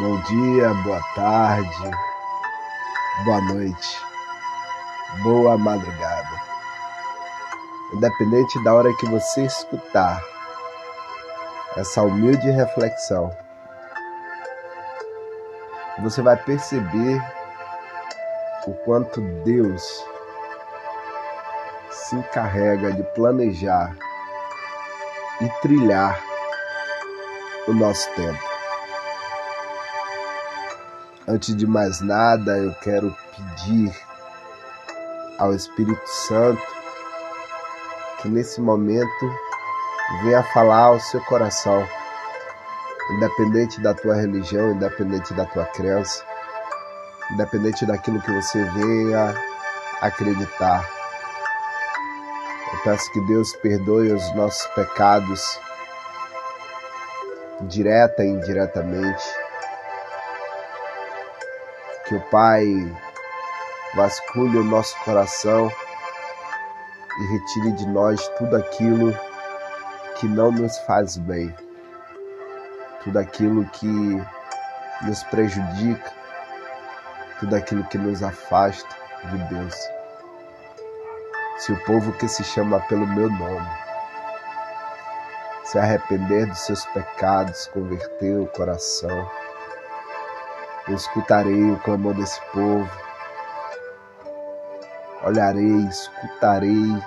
[0.00, 1.90] Bom dia, boa tarde,
[3.22, 4.00] boa noite,
[5.22, 6.40] boa madrugada.
[7.92, 10.18] Independente da hora que você escutar
[11.76, 13.30] essa humilde reflexão,
[15.98, 17.22] você vai perceber
[18.66, 19.82] o quanto Deus
[21.90, 23.94] se encarrega de planejar
[25.42, 26.18] e trilhar
[27.68, 28.49] o nosso tempo.
[31.30, 33.94] Antes de mais nada, eu quero pedir
[35.38, 36.60] ao Espírito Santo
[38.20, 39.32] que nesse momento
[40.24, 41.86] venha falar ao seu coração,
[43.14, 46.24] independente da tua religião, independente da tua crença,
[47.30, 49.32] independente daquilo que você venha
[50.00, 50.84] acreditar.
[52.72, 55.60] Eu peço que Deus perdoe os nossos pecados,
[57.68, 59.39] direta e indiretamente
[62.10, 62.66] que o Pai
[63.94, 65.70] vasculhe o nosso coração
[67.20, 69.16] e retire de nós tudo aquilo
[70.16, 71.54] que não nos faz bem,
[73.04, 74.20] tudo aquilo que
[75.02, 76.12] nos prejudica,
[77.38, 78.96] tudo aquilo que nos afasta
[79.30, 79.76] de Deus.
[81.58, 83.70] Se o povo que se chama pelo meu nome
[85.62, 89.30] se arrepender dos seus pecados, converter o coração,
[90.94, 92.88] escutarei o clamor desse povo.
[95.22, 97.02] Olharei, escutarei,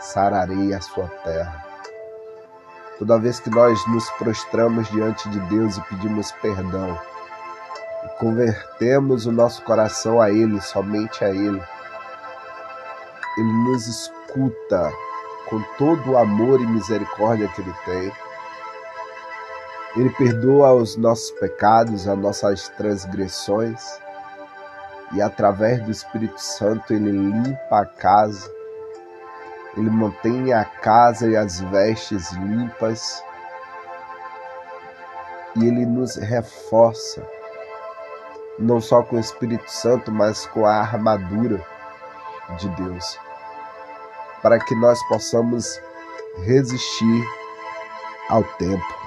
[0.00, 1.64] sararei a sua terra.
[2.98, 6.98] Toda vez que nós nos prostramos diante de Deus e pedimos perdão,
[8.04, 11.62] e convertemos o nosso coração a Ele, somente a Ele,
[13.38, 14.92] Ele nos escuta
[15.48, 18.25] com todo o amor e misericórdia que Ele tem
[19.96, 23.82] ele perdoa os nossos pecados, as nossas transgressões,
[25.12, 28.50] e através do Espírito Santo ele limpa a casa,
[29.74, 33.24] ele mantém a casa e as vestes limpas,
[35.56, 37.26] e ele nos reforça,
[38.58, 41.64] não só com o Espírito Santo, mas com a armadura
[42.58, 43.18] de Deus,
[44.42, 45.80] para que nós possamos
[46.44, 47.24] resistir
[48.28, 49.05] ao tempo.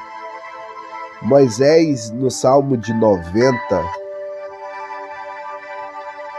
[1.22, 3.58] Moisés, no Salmo de 90,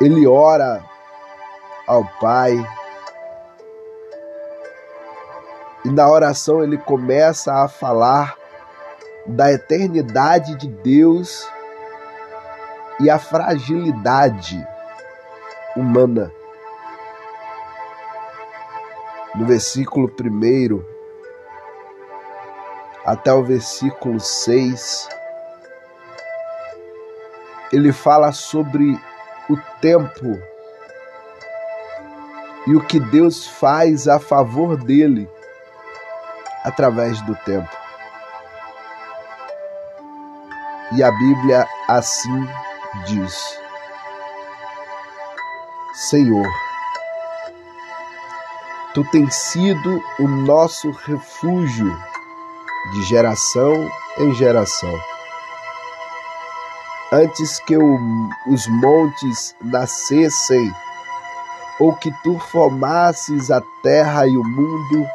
[0.01, 0.83] ele ora
[1.87, 2.55] ao Pai
[5.85, 8.37] e na oração ele começa a falar
[9.27, 11.47] da eternidade de Deus
[13.01, 14.67] e a fragilidade
[15.77, 16.31] humana.
[19.35, 21.00] No versículo 1,
[23.11, 25.09] até o versículo 6,
[27.73, 28.97] ele fala sobre
[29.49, 30.41] o tempo
[32.69, 35.29] e o que Deus faz a favor dele
[36.63, 37.77] através do tempo.
[40.93, 42.49] E a Bíblia assim
[43.07, 43.61] diz:
[45.95, 46.47] Senhor,
[48.95, 52.10] tu tens sido o nosso refúgio
[52.93, 54.99] de geração em geração.
[57.13, 57.99] Antes que o,
[58.49, 60.73] os montes nascessem,
[61.79, 65.09] ou que tu formasses a terra e o mundo,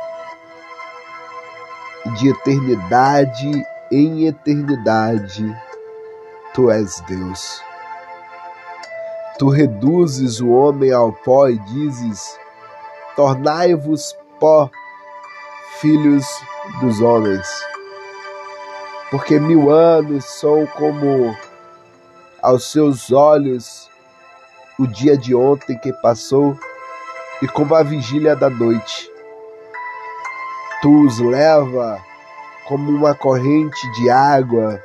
[2.17, 5.55] de eternidade em eternidade,
[6.53, 7.61] tu és Deus.
[9.37, 12.39] Tu reduzes o homem ao pó e dizes:
[13.15, 14.69] Tornai-vos pó,
[15.79, 16.25] filhos
[16.79, 17.47] dos homens.
[19.11, 21.35] Porque mil anos são como
[22.41, 23.89] aos seus olhos
[24.77, 26.57] o dia de ontem que passou
[27.41, 29.09] e como a vigília da noite.
[30.81, 31.99] Tu os leva
[32.67, 34.81] como uma corrente de água,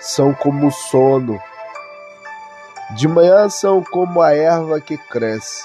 [0.00, 1.40] são como o sono.
[2.96, 5.64] De manhã são como a erva que cresce,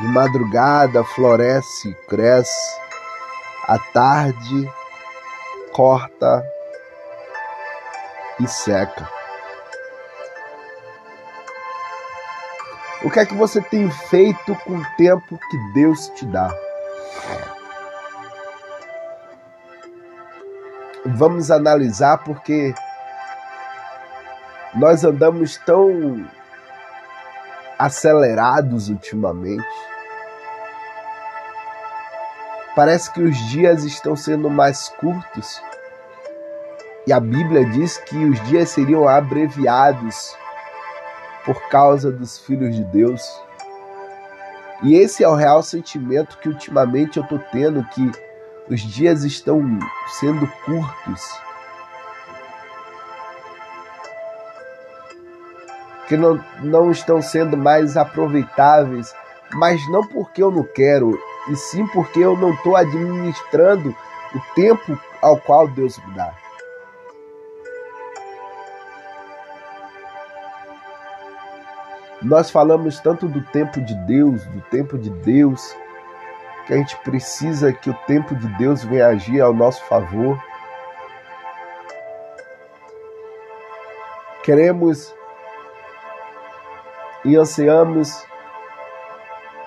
[0.00, 2.83] de madrugada floresce e cresce
[3.66, 4.70] a tarde
[5.72, 6.44] corta
[8.38, 9.08] e seca.
[13.02, 16.50] O que é que você tem feito com o tempo que Deus te dá?
[21.06, 22.74] Vamos analisar porque
[24.74, 26.26] nós andamos tão
[27.78, 29.93] acelerados ultimamente
[32.74, 35.62] Parece que os dias estão sendo mais curtos
[37.06, 40.36] E a Bíblia diz que os dias seriam abreviados
[41.44, 43.22] por causa dos filhos de Deus.
[44.82, 48.10] E esse é o real sentimento que ultimamente eu estou tendo, que
[48.68, 49.62] os dias estão
[50.18, 51.22] sendo curtos.
[56.08, 59.14] Que não, não estão sendo mais aproveitáveis,
[59.52, 61.18] mas não porque eu não quero,
[61.48, 63.94] e sim porque eu não estou administrando
[64.34, 66.34] o tempo ao qual Deus me dá.
[72.22, 75.76] Nós falamos tanto do tempo de Deus, do tempo de Deus,
[76.66, 80.42] que a gente precisa que o tempo de Deus venha agir ao nosso favor.
[84.42, 85.14] Queremos
[87.24, 88.26] e ansiamos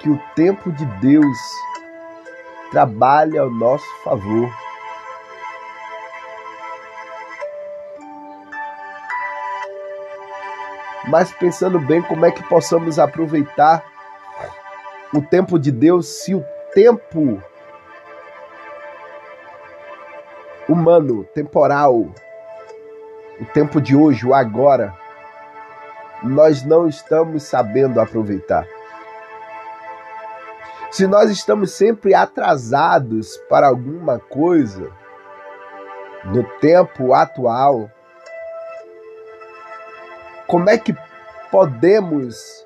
[0.08, 1.38] que o tempo de Deus
[2.72, 4.50] trabalhe ao nosso favor.
[11.10, 13.84] Mas pensando bem como é que possamos aproveitar
[15.14, 16.44] o tempo de Deus se o
[16.74, 17.42] tempo
[20.70, 21.96] humano, temporal,
[23.42, 24.94] o tempo de hoje, o agora,
[26.24, 28.77] nós não estamos sabendo aproveitar.
[30.98, 34.92] Se nós estamos sempre atrasados para alguma coisa,
[36.26, 37.88] no tempo atual,
[40.48, 40.96] como é que
[41.52, 42.66] podemos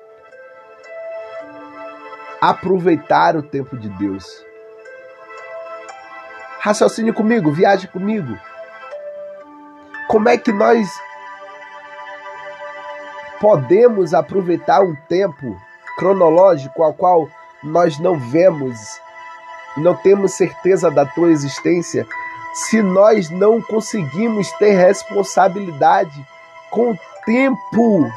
[2.40, 4.24] aproveitar o tempo de Deus?
[6.60, 8.34] Raciocine comigo, viaje comigo.
[10.08, 10.88] Como é que nós
[13.38, 15.54] podemos aproveitar um tempo
[15.98, 17.28] cronológico ao qual
[17.62, 18.78] nós não vemos,
[19.76, 22.06] não temos certeza da tua existência,
[22.52, 26.26] se nós não conseguimos ter responsabilidade
[26.70, 28.10] com o tempo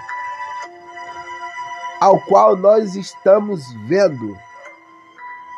[1.99, 4.37] ao qual nós estamos vendo,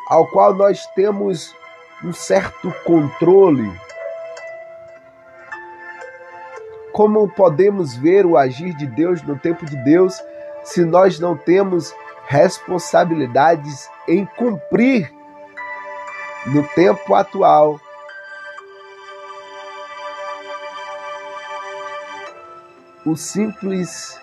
[0.08, 1.54] ao qual nós temos
[2.02, 3.70] um certo controle.
[6.92, 10.20] Como podemos ver o agir de Deus no tempo de Deus
[10.64, 11.94] se nós não temos
[12.28, 15.10] responsabilidades em cumprir
[16.46, 17.80] no tempo atual
[23.04, 24.20] o simples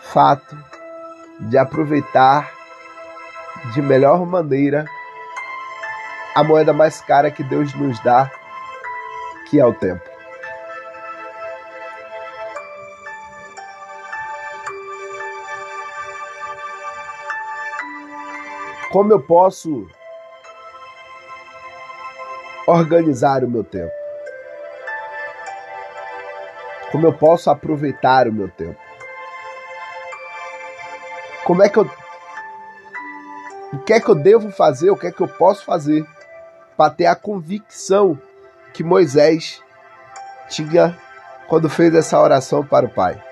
[0.00, 0.56] fato
[1.40, 2.50] de aproveitar
[3.74, 4.86] de melhor maneira
[6.34, 8.30] a moeda mais cara que Deus nos dá,
[9.48, 10.05] que é o tempo.
[18.90, 19.88] Como eu posso
[22.66, 23.92] organizar o meu tempo?
[26.92, 28.78] Como eu posso aproveitar o meu tempo?
[31.44, 31.90] Como é que eu.
[33.72, 34.90] O que é que eu devo fazer?
[34.90, 36.06] O que é que eu posso fazer
[36.76, 38.18] para ter a convicção
[38.72, 39.62] que Moisés
[40.48, 40.96] tinha
[41.48, 43.25] quando fez essa oração para o Pai?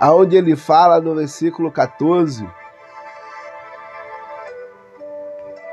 [0.00, 2.48] Aonde ele fala no versículo 14,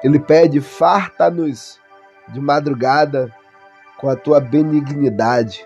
[0.04, 1.80] ele pede: farta-nos
[2.28, 3.34] de madrugada
[3.98, 5.66] com a tua benignidade,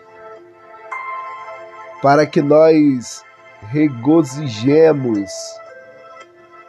[2.02, 3.24] para que nós
[3.70, 5.32] regozijemos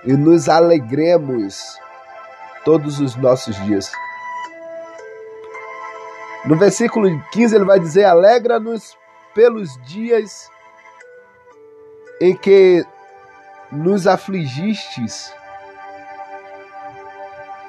[0.05, 1.79] e nos alegremos
[2.65, 3.93] todos os nossos dias.
[6.45, 8.97] No versículo 15 ele vai dizer: Alegra-nos
[9.35, 10.51] pelos dias
[12.21, 12.85] em que
[13.71, 15.33] nos afligistes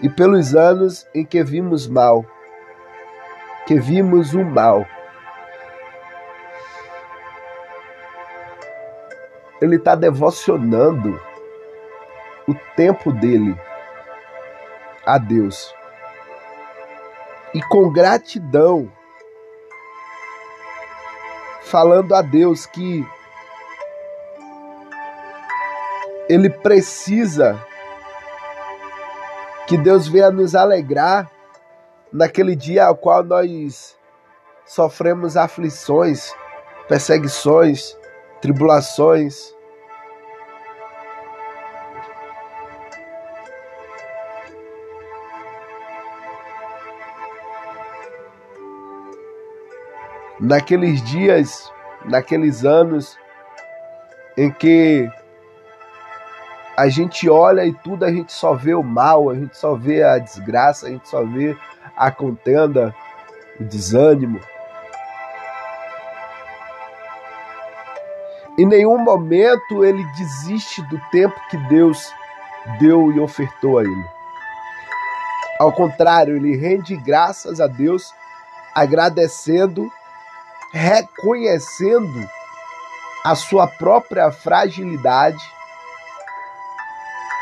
[0.02, 2.26] e pelos anos em que vimos mal,
[3.68, 4.86] que vimos o mal.
[9.62, 11.20] Ele está devocionando
[12.48, 13.60] o tempo dele
[15.06, 15.76] a Deus.
[17.54, 18.90] E com gratidão,
[21.62, 23.06] falando a Deus que
[26.30, 27.60] ele precisa
[29.68, 31.30] que Deus venha nos alegrar
[32.14, 33.98] naquele dia ao qual nós
[34.64, 36.32] sofremos aflições,
[36.88, 37.98] perseguições,
[38.42, 39.56] tribulações.
[50.40, 51.70] Naqueles dias,
[52.06, 53.18] naqueles anos
[54.38, 55.10] em que
[56.80, 60.02] a gente olha e tudo a gente só vê o mal, a gente só vê
[60.02, 61.54] a desgraça, a gente só vê
[61.94, 62.96] a contenda,
[63.60, 64.40] o desânimo.
[68.58, 72.14] Em nenhum momento ele desiste do tempo que Deus
[72.80, 74.06] deu e ofertou a ele.
[75.60, 78.14] Ao contrário, ele rende graças a Deus,
[78.74, 79.92] agradecendo,
[80.72, 82.26] reconhecendo
[83.26, 85.59] a sua própria fragilidade,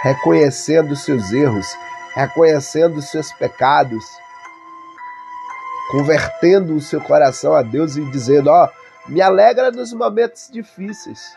[0.07, 1.67] reconhecendo seus erros,
[2.15, 4.05] reconhecendo seus pecados,
[5.91, 11.35] convertendo o seu coração a Deus e dizendo: Ó, oh, me alegra nos momentos difíceis.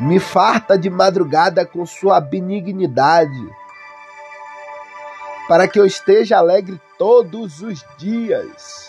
[0.00, 3.46] Me farta de madrugada com sua benignidade,
[5.46, 8.81] para que eu esteja alegre todos os dias.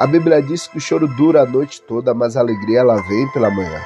[0.00, 3.30] A Bíblia diz que o choro dura a noite toda, mas a alegria ela vem
[3.32, 3.82] pela manhã.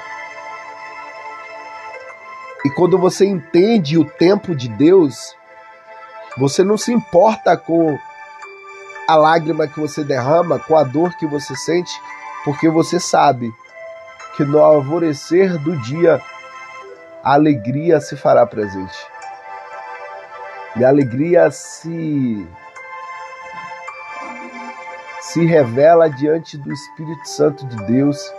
[2.65, 5.35] E quando você entende o tempo de Deus,
[6.39, 7.99] você não se importa com
[9.09, 11.93] a lágrima que você derrama, com a dor que você sente,
[12.45, 13.53] porque você sabe
[14.37, 16.23] que no alvorecer do dia
[17.25, 18.97] a alegria se fará presente.
[20.77, 22.47] E a alegria se
[25.35, 28.33] se revela diante do Espírito Santo de Deus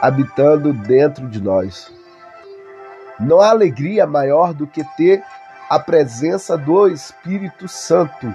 [0.00, 1.92] habitando dentro de nós.
[3.18, 5.20] Não há alegria maior do que ter
[5.68, 8.32] a presença do Espírito Santo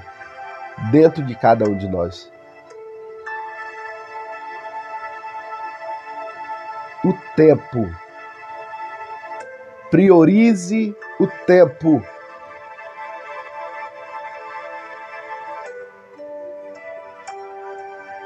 [0.91, 2.29] dentro de cada um de nós.
[7.05, 7.89] O tempo
[9.89, 12.03] Priorize o tempo.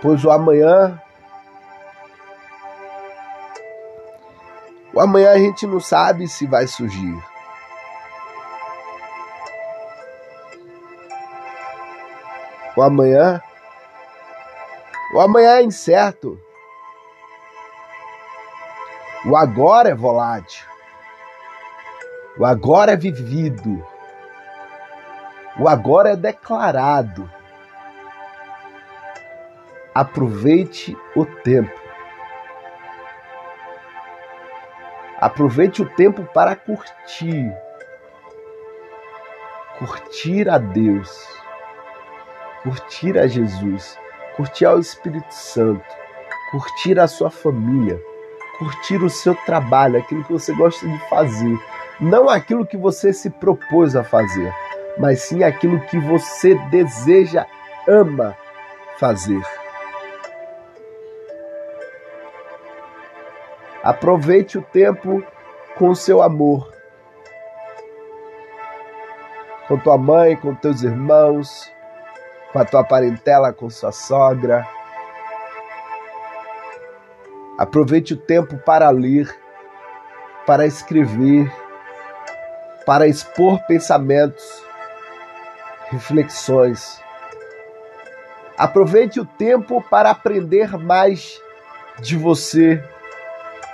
[0.02, 1.00] Pois o amanhã.
[4.94, 7.16] O amanhã a gente não sabe se vai surgir.
[12.76, 13.42] O amanhã.
[15.14, 16.40] O amanhã é incerto.
[19.26, 20.66] O agora é volátil.
[22.40, 23.86] O agora é vivido.
[25.60, 27.30] O agora é declarado.
[29.94, 31.80] Aproveite o tempo.
[35.20, 37.52] Aproveite o tempo para curtir.
[39.78, 41.28] Curtir a Deus.
[42.64, 44.00] Curtir a Jesus.
[44.36, 45.86] Curtir ao Espírito Santo.
[46.52, 48.02] Curtir a sua família.
[48.58, 51.58] Curtir o seu trabalho, aquilo que você gosta de fazer
[52.02, 54.52] não aquilo que você se propôs a fazer,
[54.98, 57.46] mas sim aquilo que você deseja,
[57.88, 58.36] ama
[58.98, 59.40] fazer.
[63.84, 65.24] Aproveite o tempo
[65.76, 66.72] com o seu amor,
[69.68, 71.72] com tua mãe, com teus irmãos,
[72.52, 74.68] com a tua parentela, com sua sogra.
[77.58, 79.34] Aproveite o tempo para ler,
[80.46, 81.52] para escrever,
[82.86, 84.64] para expor pensamentos,
[85.90, 87.02] reflexões.
[88.58, 91.42] Aproveite o tempo para aprender mais
[92.00, 92.84] de você,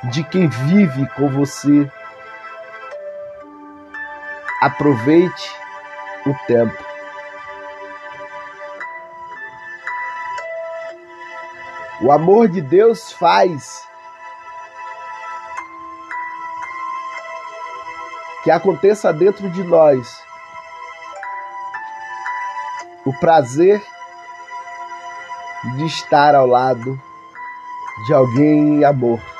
[0.05, 1.89] de quem vive com você.
[4.61, 5.51] Aproveite
[6.25, 6.85] o tempo.
[12.01, 13.87] O amor de Deus faz
[18.43, 20.23] que aconteça dentro de nós
[23.03, 23.81] o prazer
[25.75, 27.01] de estar ao lado
[28.05, 29.36] de alguém em amor.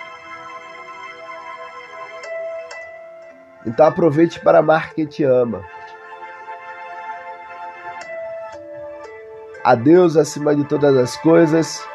[3.68, 5.62] Então aproveite para amar quem te ama.
[9.62, 11.86] A Deus acima de todas as coisas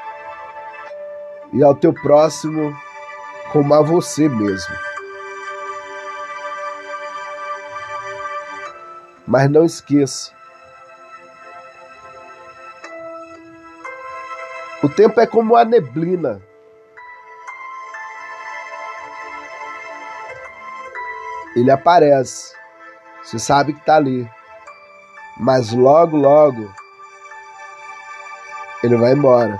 [1.51, 2.77] e ao teu próximo
[3.51, 4.75] como a você mesmo.
[9.27, 10.31] Mas não esqueça.
[14.83, 16.43] O tempo é como a neblina.
[21.55, 22.55] Ele aparece.
[23.23, 24.29] Você sabe que está ali.
[25.39, 26.71] Mas logo, logo,
[28.83, 29.59] ele vai embora.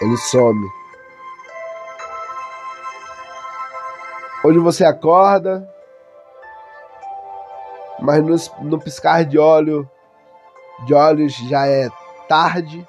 [0.00, 0.66] Ele some.
[4.44, 5.68] Onde você acorda,
[7.98, 9.88] mas no, no piscar de olho,
[10.84, 11.88] de olhos já é
[12.28, 12.86] tarde.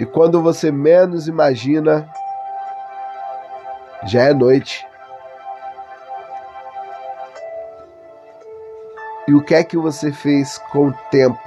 [0.00, 2.08] E quando você menos imagina,
[4.06, 4.88] já é noite.
[9.28, 11.38] E o que é que você fez com o tempo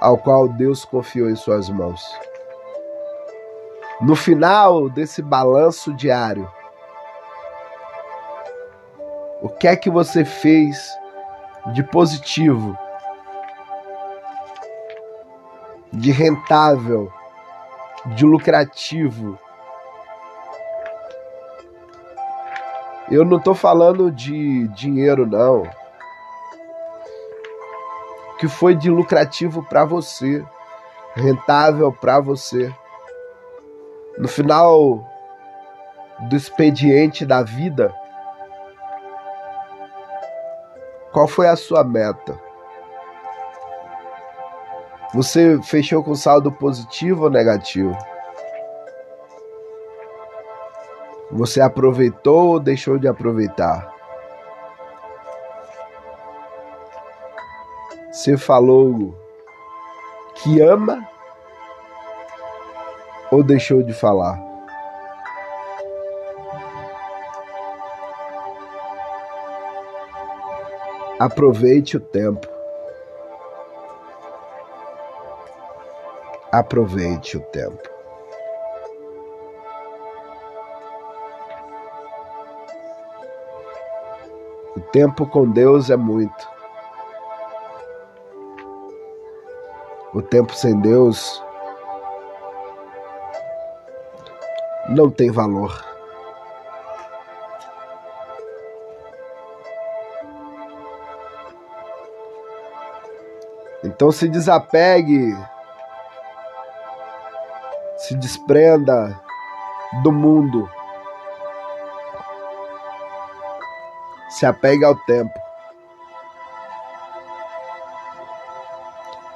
[0.00, 2.00] ao qual Deus confiou em suas mãos?
[4.00, 6.48] No final desse balanço diário,
[9.42, 10.96] o que é que você fez
[11.74, 12.78] de positivo,
[16.00, 17.12] de rentável,
[18.16, 19.38] de lucrativo?
[23.10, 25.62] Eu não estou falando de dinheiro, não.
[28.38, 30.42] Que foi de lucrativo para você,
[31.14, 32.72] rentável para você
[34.18, 35.04] no final
[36.28, 37.94] do expediente da vida,
[41.12, 42.49] qual foi a sua meta?
[45.12, 47.96] Você fechou com saldo positivo ou negativo?
[51.32, 53.92] Você aproveitou ou deixou de aproveitar?
[58.12, 59.12] Você falou
[60.36, 61.04] que ama
[63.32, 64.38] ou deixou de falar?
[71.18, 72.59] Aproveite o tempo.
[76.52, 77.88] Aproveite o tempo.
[84.76, 86.48] O tempo com Deus é muito.
[90.12, 91.40] O tempo sem Deus
[94.88, 95.84] não tem valor.
[103.84, 105.36] Então se desapegue,
[108.10, 109.22] se desprenda
[110.02, 110.68] do mundo,
[114.28, 115.38] se apegue ao tempo.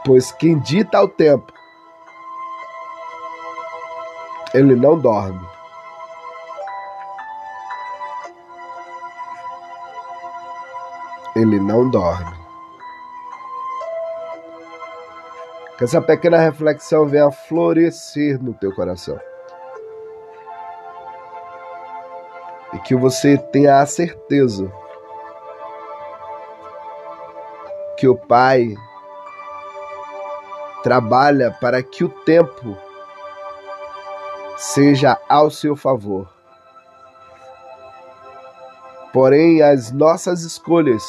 [0.04, 1.52] Pois quem dita o tempo
[4.52, 5.48] ele não dorme.
[11.36, 12.43] Ele não dorme.
[15.84, 19.20] Que essa pequena reflexão venha florescer no teu coração.
[22.72, 24.72] E que você tenha a certeza
[27.98, 28.74] que o Pai
[30.82, 32.74] trabalha para que o tempo
[34.56, 36.26] seja ao seu favor.
[39.12, 41.04] Porém, as nossas escolhas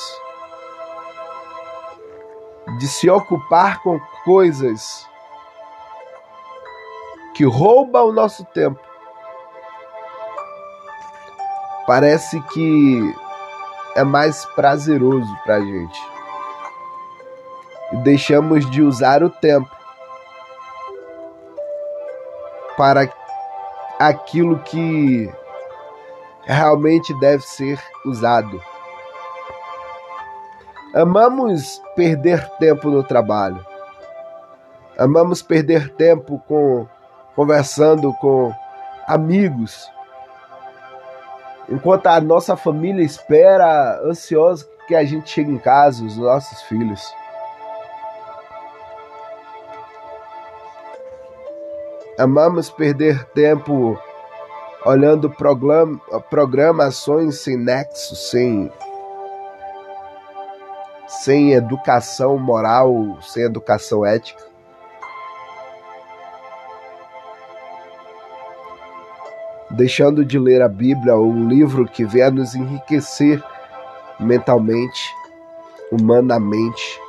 [2.77, 5.07] de se ocupar com coisas
[7.33, 8.79] que roubam o nosso tempo
[11.85, 13.15] parece que
[13.95, 16.01] é mais prazeroso para a gente.
[17.93, 19.69] E deixamos de usar o tempo
[22.75, 23.09] para
[23.99, 25.31] aquilo que
[26.43, 28.61] realmente deve ser usado.
[30.95, 33.59] Amamos perder tempo no trabalho.
[34.97, 36.87] Amamos perder tempo com
[37.35, 38.53] conversando com
[39.05, 39.91] amigos.
[41.67, 47.13] Enquanto a nossa família espera ansiosa que a gente chegue em casa, os nossos filhos.
[52.17, 53.99] Amamos perder tempo
[54.85, 58.71] olhando program, programações sem nexo, sem,
[61.25, 64.45] sem educação moral, sem educação ética.
[69.71, 73.43] Deixando de ler a Bíblia, um livro que venha nos enriquecer
[74.19, 75.11] mentalmente,
[75.91, 77.01] humanamente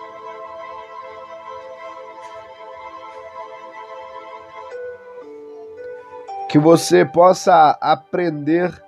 [6.49, 8.83] que você possa aprender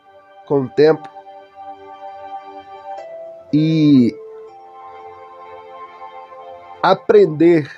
[0.47, 1.07] com o tempo
[3.53, 4.15] e
[6.83, 7.71] aprender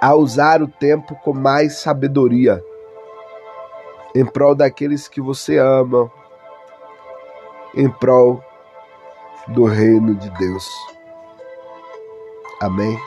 [0.00, 2.62] a usar o tempo com mais sabedoria
[4.14, 6.10] em prol daqueles que você ama,
[7.74, 8.42] em prol
[9.48, 10.68] do reino de Deus.
[12.60, 12.98] Amém.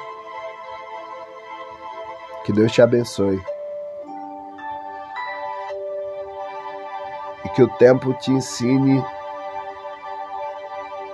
[2.46, 3.42] Que Deus te abençoe.
[7.54, 9.04] que o tempo te ensine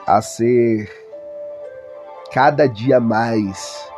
[0.08, 1.09] a ser
[2.32, 3.90] cada dia mais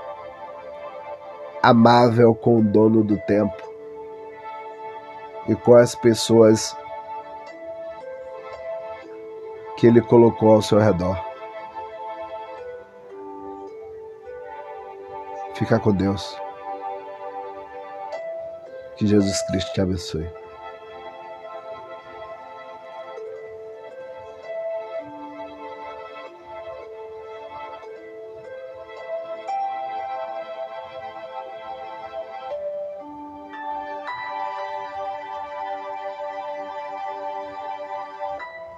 [1.61, 3.61] amável com o dono do tempo
[5.47, 6.75] e com as pessoas
[9.77, 11.19] que ele colocou ao seu redor.
[15.55, 16.35] Fica com Deus.
[18.95, 20.40] Que Jesus Cristo te abençoe.